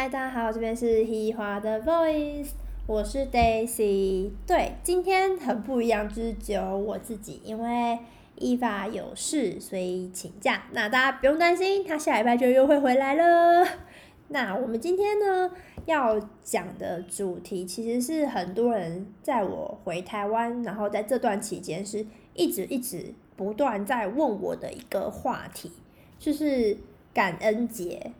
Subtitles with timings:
[0.00, 2.52] 嗨，大家好，这边是嘻花的 Voice，
[2.86, 4.30] 我是 Daisy。
[4.46, 7.98] 对，今天很不一样，就是只有我自己，因为
[8.36, 10.62] 伊法有事，所以请假。
[10.72, 13.68] 那大家不用担心，他下礼拜就又会回来了。
[14.28, 15.50] 那我们今天呢，
[15.84, 25.70] 要讲的主题其实是很多人在我回台湾，然后在这段期间是一直一直不断在问我的一个话题，
[26.18, 26.78] 就是
[27.12, 28.12] 感恩节。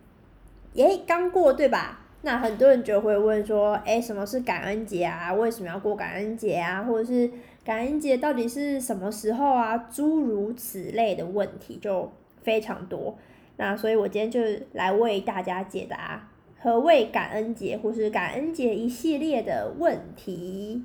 [0.75, 2.01] 耶，刚过对吧？
[2.23, 5.33] 那很多人就会问说，哎，什么是感恩节啊？
[5.33, 6.83] 为什么要过感恩节啊？
[6.83, 7.31] 或者是
[7.65, 9.77] 感恩节到底是什么时候啊？
[9.91, 12.13] 诸如此类的问题就
[12.43, 13.17] 非常多。
[13.57, 16.29] 那所以我今天就来为大家解答
[16.61, 20.85] 何谓感恩节，或是感恩节一系列的问题。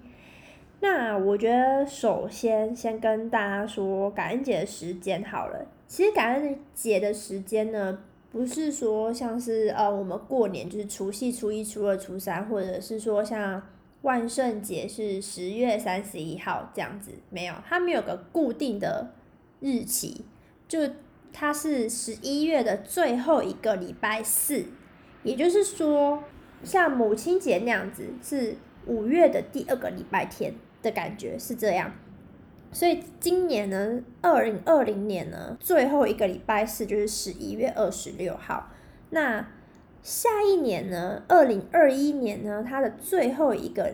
[0.79, 5.65] 那我觉得首先先跟大家说感恩节的时间好了。
[5.85, 7.99] 其实感恩节的时间呢？
[8.35, 13.63] 不是说像是呃，我们过年就是除夕、初一、初二、初三，或者是说像
[14.01, 19.13] 万圣节是十月三十一号这样子，没有，它没有个固定的
[19.61, 20.25] 日期，
[20.67, 20.79] 就
[21.31, 24.65] 它是十一月的最后一个礼拜四，
[25.23, 26.21] 也就是说，
[26.61, 31.89] 像母亲节那样子是五月的第二个礼拜天的感觉是这样。
[32.75, 38.69] 所以今年呢，二零二零年呢，最后一个礼拜四就是十一月二十六号。
[39.11, 39.47] 那
[40.03, 43.93] 下一年呢，二零二一年呢，它的最后一个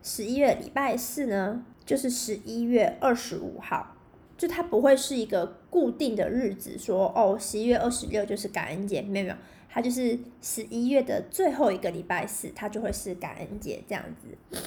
[0.00, 3.96] 十一月礼拜四呢，就是十一月二十五号。
[4.38, 9.36] 就它不会是一个固定的日子，说哦，十一月二十六就是感恩节，没有没有，
[9.68, 14.62] 它就是十一月的最后一个礼拜四，它就会是感恩节这样子。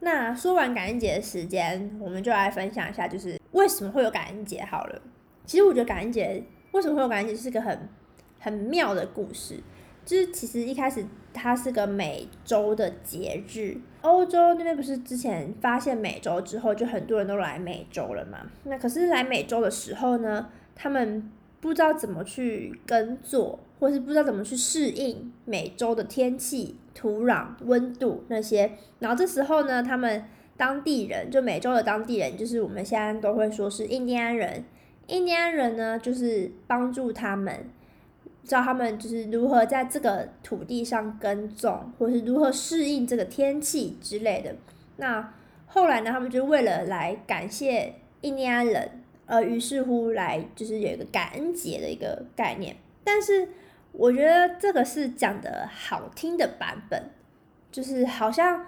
[0.00, 4.62] 那说完感恩节的时间，我们就来分享一下，就是为什么会有感恩节。
[4.62, 5.02] 好了，
[5.44, 7.88] 其实我觉得感恩节为什么会有感恩节是个很
[8.38, 9.60] 很妙的故事。
[10.04, 11.04] 就是其实一开始
[11.34, 18.38] 它是个美洲的节日，欧洲那边不是之前发现美洲之后，就很多人都来美洲了嘛。
[18.64, 26.76] 那可是来美洲的时候呢，他们不知道怎么去耕作，或是不知道怎么去适应美洲的天气。
[26.98, 30.24] 土壤、温度那些，然后这时候呢，他们
[30.56, 34.64] 当地人就美洲的当地人，就是我们现在都会说是印第安人。
[35.06, 37.66] 印第安人呢，就是帮助他们，
[38.42, 44.56] 教他们就是如何在这个土地上耕种，或是如何适应这个天气之类的。
[44.96, 45.32] 那
[45.68, 48.90] 后来呢，他们就为了来感谢印第安人，
[49.26, 53.48] 呃，于是乎来就是有一个感恩节的一个概念，但是。
[53.92, 57.10] 我觉得这个是讲的好听的版本，
[57.72, 58.66] 就是好像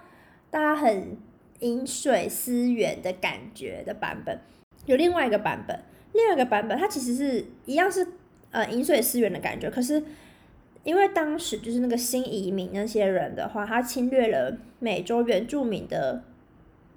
[0.51, 1.17] 大家很
[1.61, 4.39] 饮水思源的感觉的版本。
[4.87, 5.79] 有另外一个版本，
[6.13, 8.07] 另外一个版本它其实是一样是
[8.51, 10.03] 呃饮水思源的感觉，可是
[10.83, 16.25] 因为当时就是那个新移民那些人的话，他侵略了美洲原住民的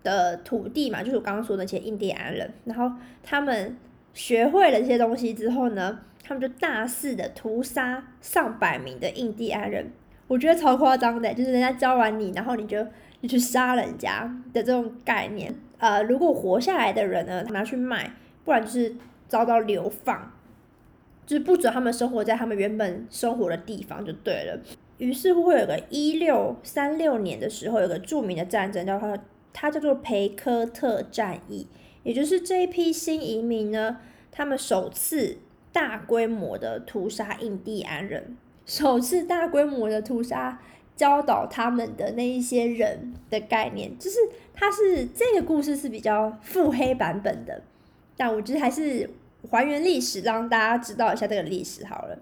[0.02, 3.78] 的土地嘛，就是我刚刚说那些印第安人，然后他们
[4.14, 6.00] 学会了这些东西之后呢。
[6.26, 9.92] 他们就大肆的屠杀上百名的印第安人，
[10.26, 12.78] 我觉得超夸张的，就是人家教完你，然后你就
[13.20, 15.54] 你去杀人家的这种概念。
[15.80, 18.14] 呃，如果活下来的人呢，拿去卖，
[18.46, 18.96] 不然就是
[19.28, 20.32] 遭到流放，
[21.26, 24.58] 就是不准他们生活在他们原本生活的地方就对了。
[25.00, 29.20] 于是乎会有个一六三六年的时候，有个著名的战争，叫它
[29.52, 31.68] 它叫做培科特战役，
[32.04, 33.98] 也就是这一批新移民呢，
[34.32, 35.40] 他们首次。
[35.74, 40.62] 大规模的屠杀印第安人，首次大规模的屠杀
[40.96, 44.20] 教导他们的那一些人的概念，就是
[44.54, 47.64] 它是这个故事是比较腹黑版本的，
[48.16, 49.10] 但我觉得还是
[49.50, 52.20] 还原历史，让大家知道一下这个历史好了。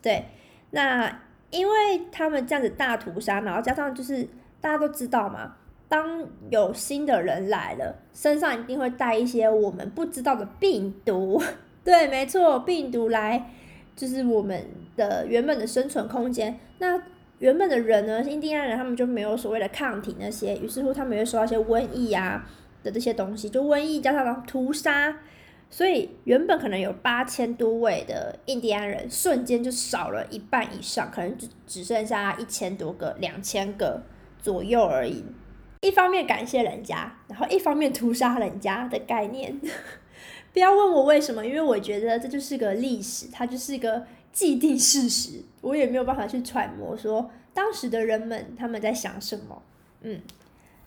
[0.00, 0.26] 对，
[0.70, 4.22] 那因为他们这样子大屠杀，然后加上就是
[4.60, 5.56] 大家都知道嘛，
[5.94, 11.40] 当有新的人来了，身上一定会带一些我们不知道的病毒。
[11.84, 13.48] 对，没错，病毒来
[13.94, 14.60] 就是我们
[14.96, 16.58] 的原本的生存空间。
[16.78, 17.00] 那
[17.38, 22.44] 原本的人呢，印第安人他们就没有所谓的抗体那些，于是乎他们会受到一些瘟疫啊
[22.82, 25.16] 的这些东西，就瘟疫加上屠杀，
[25.70, 34.02] 所以原本可能有八千多位的印第安人，瞬间就少了一半以上，可能只只剩下一千多个、两千个
[34.42, 35.24] 左右而已。
[35.84, 39.60] 一方面感谢人家，然后一方面屠杀人家的概念。
[40.54, 49.62] 不要问我为什么，因为我觉得这就是个历史，它就是一个既定事实，我也没有办法去揣摩说当时的人们他们在想什么。
[50.00, 50.22] 嗯，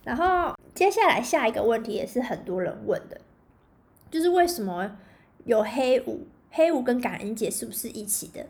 [0.03, 3.21] 然后接下来下一个问题也是很多人问的，
[4.09, 4.97] 就是为什么
[5.45, 6.25] 有黑五？
[6.49, 8.47] 黑五跟感恩节是不是一起的？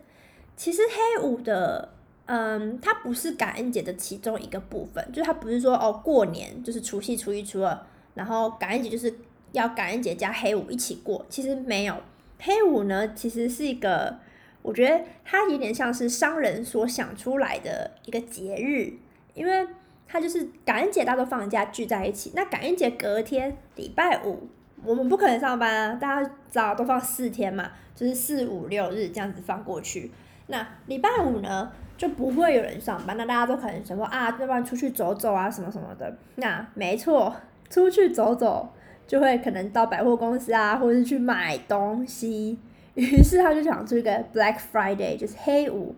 [0.56, 1.92] 其实黑五的
[2.30, 7.78] 嗯，它不是感恩节的其中一个部分，就是它不是说哦过年就是除夕、初一、初二，
[8.12, 9.12] 然后感恩节就是
[9.52, 11.94] 要感恩节加黑五一起过，其实没有。
[12.38, 14.18] 黑五呢，其实是一个，
[14.60, 18.92] 我觉得它有点像是商人所想出来的一个节日，
[19.32, 19.66] 因为
[20.06, 24.46] 它就是感恩节大家都放假聚在一起，那感恩节隔天礼拜五，
[24.84, 30.10] 我们不可能上班啊，大家早都放四天嘛，就是四五六日这样子放过去。
[30.48, 36.16] 那礼拜五呢就不会有人上班，那大家都可能想说啊，要不然出去走走啊什么什么的。
[36.36, 37.36] 那没错，
[37.68, 38.70] 出去走走。
[39.08, 42.58] 就会可能到百货公司啊，或者是去买东西，
[42.92, 45.94] 于是他就想出一个 Black Friday，就是黑五，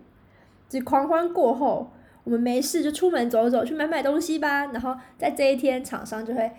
[0.69, 1.91] 就狂欢过后，
[2.23, 4.65] 我们没事就出门走走，去买买东西吧。
[4.67, 6.49] 然后在这一天，厂商就会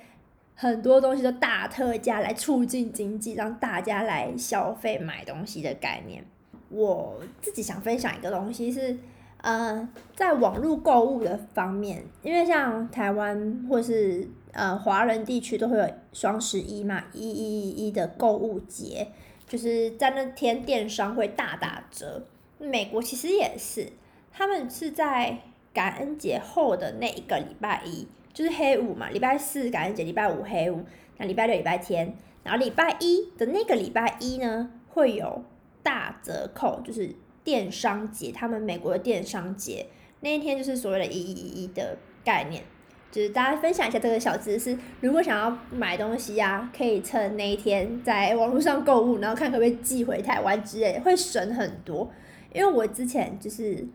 [0.54, 6.22] 很多东西都大特价来促进经济，让大家来消费买东西的概念。
[6.68, 8.94] 我自己想分享一个东西是，
[9.42, 9.86] 呃，
[10.16, 14.28] 在网络购物的方面，因为像台湾或是。
[14.54, 19.08] 呃，华人地区都会有双十一嘛，一一一的购物节，
[19.48, 22.22] 就是在那天电商会大打折。
[22.58, 23.90] 美国其实也是，
[24.30, 25.38] 他们是在
[25.72, 30.84] 感恩节后的那一个礼拜一，就是黑五嘛，礼拜四感恩节，礼拜五黑五，
[31.16, 35.42] 那礼拜六礼拜天，然后礼拜一的那个礼拜一呢，会有
[35.82, 39.86] 大折扣，就是电商节，他们美国的电商节
[40.20, 42.62] 那一天就是所谓的“一一一”的概念。
[43.10, 52.10] 就是大家分享一下这个小知识，如果想要买东西呀，可以趁那一天在网络上购物，然后看可不可以寄回台湾之类，会省很多。
[52.54, 53.86] 因为我之前就是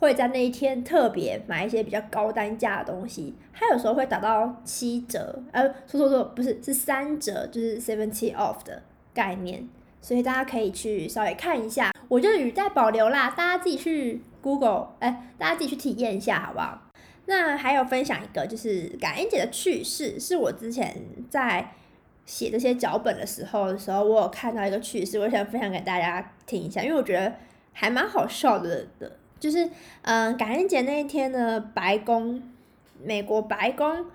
[0.00, 8.82] 会在那一天特别买一些比较高单价的东西，它有时候会打到七折，呃，说说说，不是是三折，就是 seventy off 的
[9.14, 9.68] 概念，
[10.06, 11.90] 所以大家可以去稍微看一下。
[12.06, 16.80] 我就语带保留啦，大家自己去 Google，哎，大家自己去体验一下好不好？
[17.24, 20.96] 那还有分享一个，就是感恩节的趣事，是我之前
[21.28, 21.72] 在
[22.24, 27.34] 写这些脚本的时候的时候，我有看到一个趣事，我想分享给大家听一下，因为我觉得
[27.72, 29.10] 还蛮好笑的的，
[29.40, 29.68] 就是
[30.02, 32.40] 嗯，感恩节那一天呢，白宫，
[33.02, 34.06] 美国白宫，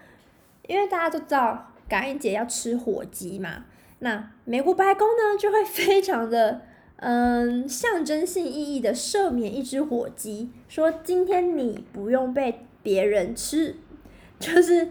[0.69, 3.65] 因为大家都知道感恩节要吃火鸡嘛，
[4.01, 6.62] 那美国白宫呢就会非常的
[6.98, 12.68] 嗯象征性意义的赦免一只火鸡，说今天你不用被。
[12.83, 13.75] 别人吃，
[14.39, 14.89] 就是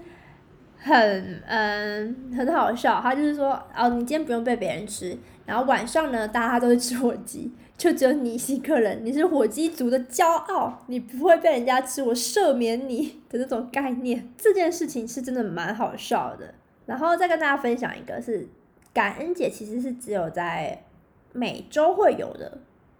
[0.79, 3.01] 很嗯很好笑。
[3.01, 14.33] 他就是说，哦，你今天不用被别人吃，然后晚上呢，大家都会吃火鸡，就只有你一个人，你是火鸡族的骄傲，你不会被人家吃，我赦免你的这种概念。
[14.39, 16.55] 这件事情是真的蛮好笑的。
[16.87, 18.49] 然后再跟大家分享一个，是
[18.93, 20.83] 感恩节其实是只有在
[21.33, 22.59] 美洲会有的。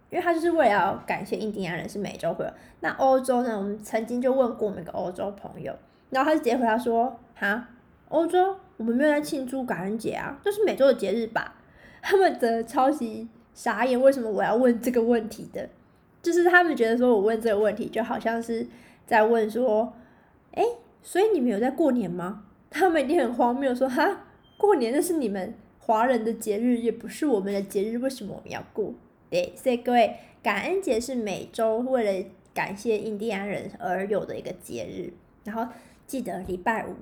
[0.09, 2.51] 因为他就是为了要感谢印第安人是美洲会有，
[2.81, 3.57] 那欧洲呢？
[3.57, 5.73] 我们曾经就问过我们一个欧洲朋友，
[6.09, 7.69] 然后他就直接回答说：哈，
[8.09, 11.55] 欧洲我们没有在庆祝感恩节啊，这是美洲的节日吧？
[12.03, 15.69] 他们的超级傻眼，为什么我要问这个问题的？
[16.21, 18.67] 就是他们觉得说我问这个问题就好像是
[19.07, 19.93] 在问说，
[20.53, 20.61] 哎，
[21.01, 22.43] 所以你们有在过年吗？
[22.69, 24.25] 他们一定很荒谬，说哈，
[24.57, 25.53] 过年那是你们
[25.91, 28.93] 华人的节日，也不是我们的节日，为什么我们要过？
[29.29, 35.11] 对，所以各位，感恩节是美洲为了感谢印第安人而有的一个节日。
[35.43, 35.69] 然后
[36.07, 36.95] 记得礼拜五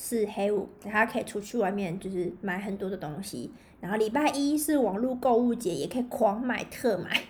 [0.00, 3.50] 是黑五，大家可以出去外面就是买很多的东西。
[3.82, 7.24] 然后礼拜一是网络购物节，也可以狂买特买，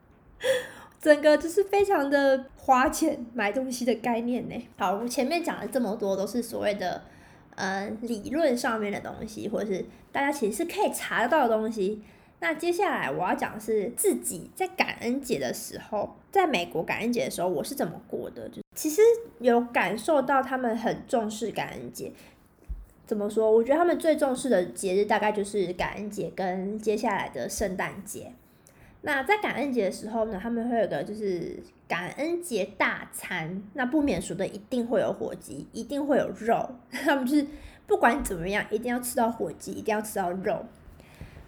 [1.00, 4.68] 整个就是非常的花钱买东西的概念呢。
[4.76, 7.04] 好，我前面讲了这么多，都是所谓的
[7.56, 12.00] 呃理论上面的东西，或者是大家其实是可以查得到的东西。
[12.38, 18.48] 那接下来我要讲的是自己在感恩节的时候，在美国感恩节的时候我是怎么过的。
[18.50, 19.02] 就其实
[19.40, 22.12] 有感受到他们很重视感恩节。
[23.06, 23.50] 怎么说？
[23.50, 28.32] 我觉得他们最重视的节日大概就是感恩节跟接下来的圣诞节。
[29.06, 36.68] 那在感恩节的时候呢，他们会有个就是感恩节大餐，那不免俗的一定会有火鸡，一定会有肉。
[36.90, 37.46] 他们就是
[37.86, 40.66] 不管怎么样，一定要吃到火鸡，一定要吃到肉。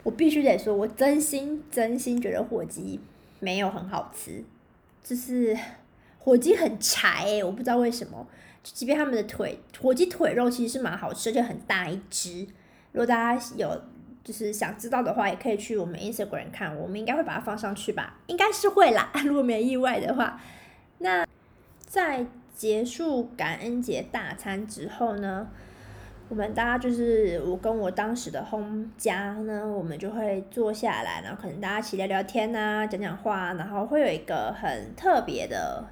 [0.05, 3.01] 我必须得说，我真心真心觉得火鸡
[3.41, 4.45] 没有很好吃，
[5.03, 5.59] 就是
[6.21, 8.25] 火鸡很柴诶，我不知道为什么。
[8.63, 12.47] 即便他们的腿火鸡腿肉其实是蛮好吃，而且很大一只。
[12.93, 13.83] 如果大家有
[14.25, 19.11] 就是想知道的话，也可以去我们 Instagram 看，我们应该会把它放上去吧，应该是会啦。
[19.25, 20.41] 如果没意外的话，
[20.99, 21.27] 那
[21.81, 25.49] 在结束感恩节大餐之后呢？
[26.31, 35.83] 我们大家就是我跟我当时的 home 家呢，我们就会坐下来，然后可能大家一起聊聊天呐，讲讲话，然后会有一个很特别的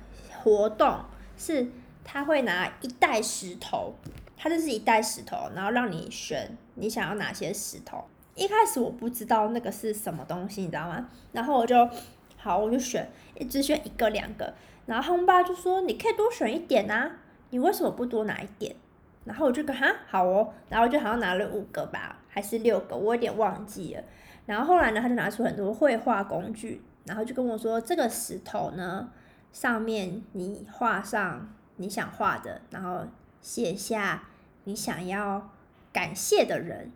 [0.42, 0.99] 活动
[1.38, 1.66] 是，
[2.04, 3.95] 他会拿一袋石头，
[4.37, 8.04] 他就是一袋石头，然后让你选你想要哪些石头。
[8.36, 11.08] 一开始我不知道那个是什么东西，你知道吗？
[11.32, 11.88] 然后我就
[12.36, 14.54] 好，我就选，一只选一个两个。
[14.84, 17.10] 然后他爸就说：“你可以多选一点啊，
[17.50, 18.76] 你为什么不多拿一点？”
[19.24, 24.04] 然后我就跟哈好哦，然后就好像拿了五个吧，还是六个，我有点忘记了。
[24.44, 29.08] 然后后来呢，他就拿出很多绘画工具，然后就跟我说：“这个石头呢，
[29.50, 33.00] 上面你画上你想画的，然后
[33.40, 34.24] 写下
[34.64, 35.50] 你想要
[35.90, 36.92] 感谢的人。”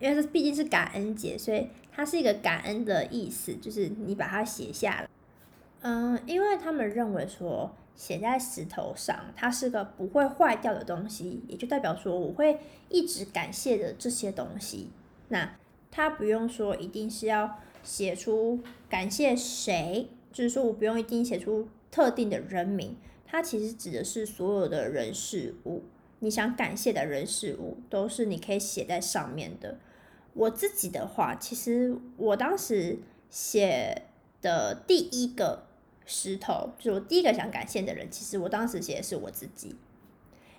[0.00, 5.08] 因为这毕竟是感恩节，所以它是一个感恩的意思，就是你把它写下来。
[5.82, 14.88] 嗯，因为他们认为说写在石头上，它是个不会坏掉的东西，也就代表说我会一直感谢的这些东西。
[15.28, 15.56] 那
[15.90, 25.82] 他不用说一定是要写出感谢谁，就是说我不用一定写出特定的人名，它其实指的是所有的人事物，
[26.20, 29.78] 你想感谢的人事物都是你可以写在上面的。
[30.34, 34.02] 我自己的话，其实我当时写
[34.40, 35.64] 的第一个
[36.06, 39.74] 石头，就是我第一个想感谢的人，其实我当时写的是我自己，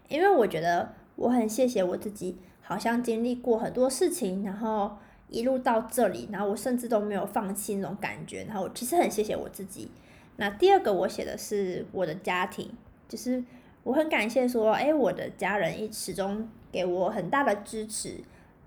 [0.10, 4.98] 因为我觉得我很谢谢我自己，好像经历过很多事情，然后
[5.30, 9.90] 一路到这里，然后我甚至都没有放弃那种感觉，然后我其实很谢谢我自己。
[10.36, 12.70] 那第二个我写的是我的家庭，
[13.08, 13.44] 就是
[13.84, 18.18] 我很感谢说，哎，我的家人一始终给我很大的支持。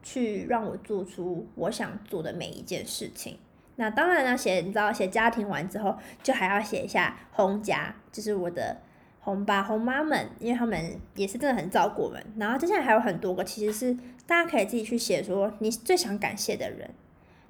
[0.04, 3.36] 去让我做出我想做的每一件事情。
[3.76, 8.76] 那当然呢，写你知道写家庭完之后，就还要写一下红家，就是我的
[9.18, 12.24] 红爸红妈们，因为他们也是真的很照顾我们。
[12.36, 13.92] 然后接下来还有很多个，其实是
[14.28, 16.88] 大家可以自己去写，说你最想感谢的人，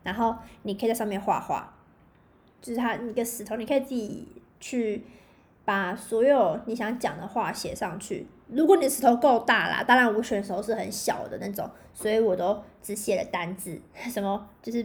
[0.03, 1.75] 然后你可以在上面画画，
[2.63, 4.27] 就是他一个石头，你可以自己
[4.61, 5.05] 去
[5.65, 8.27] 把所有你想讲的话写上去。
[8.49, 13.81] 如果你石头够大啦，当然我选的时候是很小的那种，所以我都只写了单字，
[14.11, 14.85] 什么就是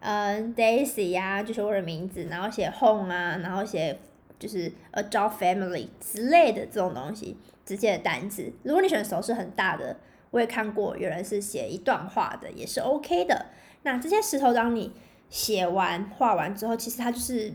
[0.00, 3.96] 嗯 Daisy 呀，就是我的名字，然后写 home 啊，然后写
[4.38, 8.52] 就是 a job family 之类的这种东西，直接的单字。
[8.64, 9.96] 如果你选的时候是很大的，
[10.32, 13.46] 我也看过有人是写一段话的，也是 OK 的。
[13.84, 14.92] 那这些石头当你
[15.30, 17.52] 写完画完之后，其实它就是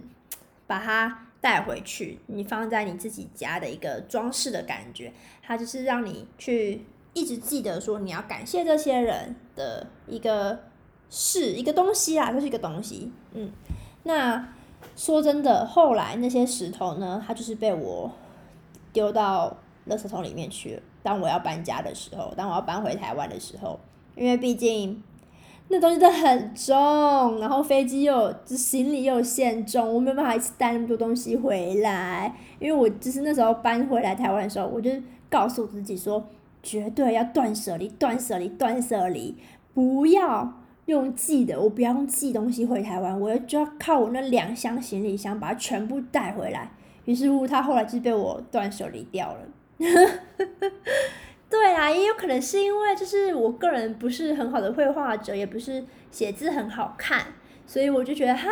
[0.66, 1.28] 把它。
[1.41, 10.60] 带回去，你放在你自己家的一个装饰的感觉，它就是让你去一直记得说你要感谢这些人的一个
[11.10, 13.12] 事，一个东西啊，就是一个东西。
[13.33, 13.51] 嗯，
[14.03, 14.53] 那
[14.95, 18.12] 说真的，后来那些石头呢，它就是被我
[18.93, 19.57] 丢到
[19.88, 20.81] 垃圾桶里面去了。
[21.01, 23.79] 当我要搬家的时候，当我要搬回台湾的时候，
[24.15, 25.03] 因为毕竟。
[25.72, 32.36] 那东西都很重，然后飞机又行李又限重，我没办法一次带那么多东西回来。
[32.60, 34.92] 因为我就是那时候搬回来台湾的时候，我就
[35.30, 36.28] 告诉自己说，
[36.62, 39.38] 绝对要断舍离，断舍离，断舍离，
[39.74, 46.70] 不要用寄的，我不要用寄东西回台湾，我就要靠我那两箱行李箱把它全部带回来。
[47.06, 49.40] 于是乎，他后来就被我断舍离掉了。
[51.51, 57.25] 对啊，也有可能是因为就是我个人不是很好的绘画者，也不是写字很好看，
[57.67, 58.50] 所以我就觉得哈，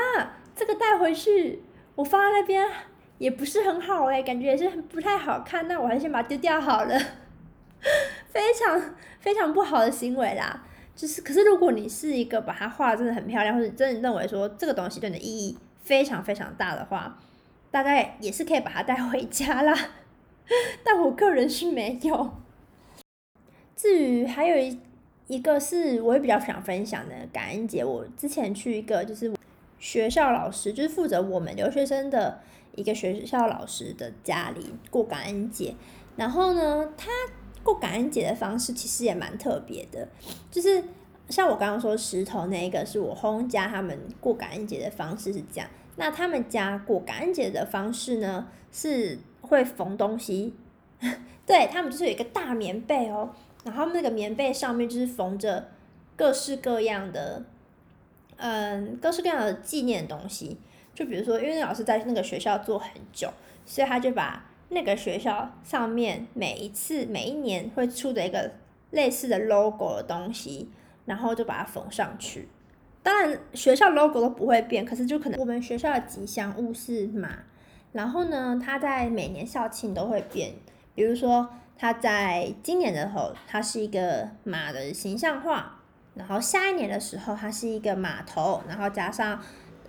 [0.53, 1.63] 这个带回去
[1.95, 2.67] 我放在那边
[3.17, 6.99] 也不是很好哎，感觉也是不太好看，那我还是先把它丢掉好了，
[8.27, 10.65] 非常非常不好的行为啦。
[10.93, 17.17] 就是可是如果你是一个把它画的真的很漂亮，或者真的认为说这个东西对你的意义非常非常大的话，
[17.71, 19.73] 大概也是可以把它带回家啦。
[20.83, 22.33] 但我个人是没有。
[23.79, 24.77] 至于还有一
[25.27, 29.31] 一个是我也比较想分享的感恩节，我之前去一个就是
[29.79, 32.41] 学校老师，就是负责我们留学生的
[32.75, 35.73] 一个学校老师的家里过感恩节。
[36.17, 37.09] 然后呢，他
[37.63, 40.05] 过感恩节的方式其实也蛮特别的，
[40.51, 40.83] 就是
[41.29, 45.69] 像我刚刚说石头那一个是我轰家他们过感恩节的方式是这样。
[45.95, 50.53] 那他们家过感恩节的方式呢，是会缝东西，
[51.45, 53.29] 对他们就是有一个大棉被哦。
[53.65, 55.67] 然后那个棉被上面就是缝着
[56.15, 57.43] 各式各样的，
[58.37, 60.57] 嗯，各式各样的纪念东西。
[60.95, 63.31] 就比如说，因为老师在那个学校做很久，
[63.65, 68.51] 所以他就把那个学校上面每一次、每一年会出的一个
[68.91, 70.69] 类似的 logo 的东西，
[71.05, 72.47] 然后就把它缝上去。
[73.03, 77.29] 当然，学校 logo 都不会变，可是就可能我们学校的吉祥物是马，
[77.91, 80.53] 然后呢，它在每年校庆都会变，
[80.95, 81.49] 比如说。
[81.81, 85.79] 它在今年的时候，它是一个马的形象化，
[86.13, 89.41] 然后下一年的时候，它是一个马头，然后加上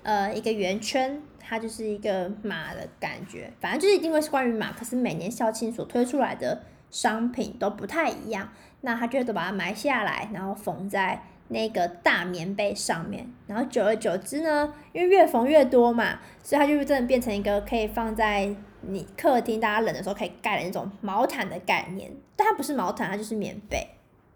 [0.05, 4.71] 呃一个圆圈，它就是一个马的感觉，反正就是一定会是关于马。
[4.73, 8.49] 可是每年校庆所推出来的商品都不太一样，
[8.83, 13.29] 那他就都把它埋下来，然后缝在那个大棉被上面。
[13.49, 22.11] 然后久而久之呢，因为越缝越多嘛，所以它就真的变成一个可以放在你客厅大家冷的时候可以盖的那种毛毯的概念。
[22.37, 23.87] 但它不是毛毯，它就是棉被，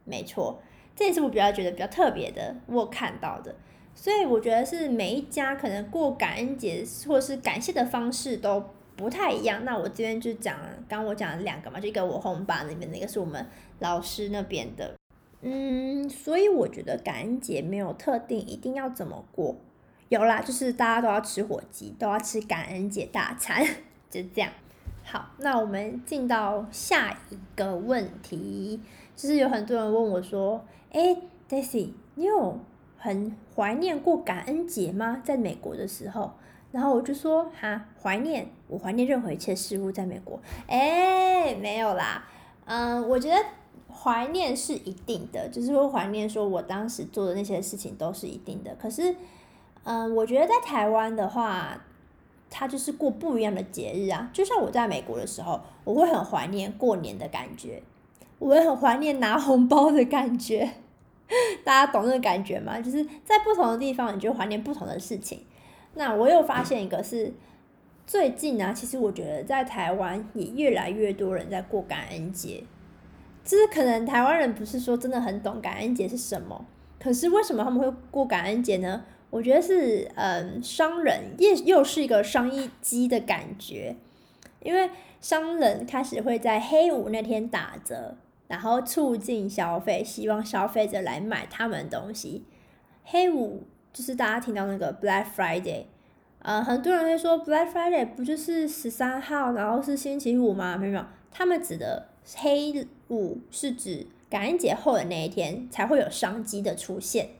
[0.04, 0.60] 没错。
[0.94, 3.54] 这也是我比较觉得比较特别的，我看到的。
[3.94, 8.62] 所以我觉得是每一家可能过感恩节或是感谢的方式都
[8.96, 9.64] 不太一样。
[9.64, 10.58] 那我这边就讲，
[10.88, 13.46] 刚我讲了两个嘛，就一个我红爸那边，那个是我们
[13.78, 14.94] 老师那边的。
[15.42, 19.56] 嗯，所以我觉得感恩节没有特定一定要怎么过，
[20.08, 23.62] 有啦，就是大家都要吃火鸡，都要吃感恩节大餐，
[24.22, 24.50] 就这样。
[25.04, 28.80] 好，那我们进到下一个问题，
[29.16, 31.16] 就是有很多人问我说：“哎
[31.48, 32.58] ，Daisy，你有？”
[32.96, 35.20] 很怀念过感恩节吗？
[35.22, 36.32] 在美国的时候，
[36.72, 40.40] 然后我就说哈，怀念，我怀念任何一切事物在美国。
[40.66, 42.24] 哎，没有啦，
[42.64, 43.36] 嗯，我觉得
[43.92, 48.74] 怀念是一定的，就是会怀念说我当时做的那些事情都是一定的。
[48.76, 49.14] 可是，
[49.82, 51.78] 嗯，我觉得在台湾的话，
[52.50, 54.30] 它就是过不一样的节日啊。
[54.32, 57.82] 就像我在美国的时候，我会很怀念过年的感觉，
[58.38, 60.70] 我会很怀念拿红包的感觉。
[61.64, 62.80] 大家懂那个感觉吗？
[62.80, 65.40] 就是在不同的地方，你就怀念不同的事情。
[65.94, 67.32] 那我又发现一个是
[68.06, 72.62] 最近啊，其实我觉得在台湾也越来越多人在过感恩节。
[73.42, 76.64] 就是可能台湾人不是说真的很懂感恩节是什么，
[76.98, 79.02] 可是为什么他们会过感恩节呢？
[79.34, 83.96] 我觉得是嗯，商人又又是一个商业机的感觉，
[84.60, 84.88] 因为
[85.20, 88.16] 商人开始会在黑五那天打折。
[88.46, 92.44] 然后促进消费，希望消费者来买他们的东西。
[93.02, 95.86] 黑五就是大家听到那个 Black Friday，
[96.40, 100.76] 呃，很多人会说 Black Friday 不就是十三号，然后是星期五吗？
[100.76, 107.30] 没有，他们指的黑五是指感恩节后的那一天才会有商机的出现。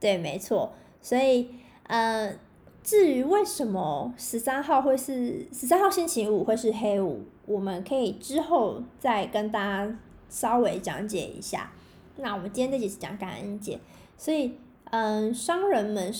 [0.00, 0.72] 对，没错。
[1.00, 1.48] 所以，
[1.84, 2.34] 呃，
[2.82, 9.96] 至于为什么十三号会是十三号星期五会是黑五，我们可以之后再跟大家。
[10.32, 11.72] 稍微讲解一下，
[12.18, 13.80] 那我们今天这集是讲感恩节，
[14.16, 16.14] 所以嗯，商人们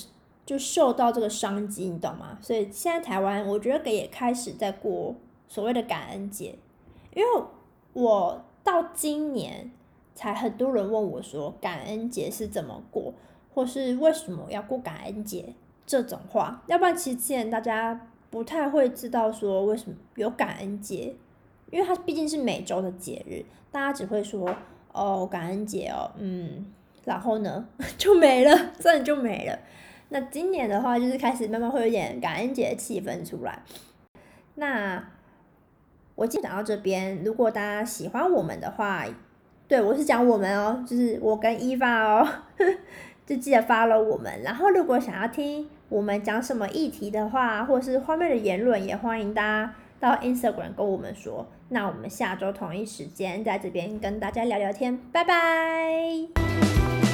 [0.45, 2.37] 就受到这个商机，你懂吗？
[2.43, 5.14] 所以现在台湾我觉得也开始在过
[5.47, 6.57] 所谓的感恩节，
[7.14, 7.43] 因为
[7.93, 9.71] 我到今年
[10.16, 13.14] 才很多人问我说感恩节是怎么过，
[13.55, 15.55] 或是为什么要过感恩节
[15.87, 21.15] 这种话，要不然其实之前大家不太会知道说为什么有感恩节。
[21.71, 24.53] 因为它毕竟是每周的节日，大家只会说
[24.93, 26.67] 哦感恩节哦，嗯，
[27.05, 27.65] 然后呢
[27.97, 29.57] 就没了，真的就没了。
[30.09, 33.63] 那今年的话，就是开始慢慢会有点感恩节的气氛出来。
[34.57, 35.01] 那
[36.17, 39.07] 我今天讲到这边，如果大家喜欢我们的话，
[39.69, 42.29] 对我是讲我们哦，就是我跟伊娃哦，
[43.31, 44.43] 就记得发了我们。
[44.43, 49.75] 然后如果想要听我们讲什么议题的话，或是方面的言论，也欢迎大家。
[50.01, 57.10] 到 Instagram 跟我们说，那我们下周同一时间在这边跟大家聊聊天，拜拜。